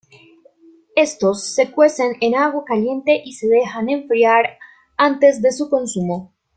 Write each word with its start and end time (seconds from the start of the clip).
Estos 0.95 1.53
se 1.53 1.69
cuecen 1.71 2.13
en 2.21 2.33
agua 2.33 2.65
caliente 2.65 3.21
y 3.23 3.33
se 3.33 3.47
dejan 3.47 3.87
enfriar 3.87 4.57
antes 4.97 5.43
de 5.43 5.51
su 5.51 5.69
consumo. 5.69 6.33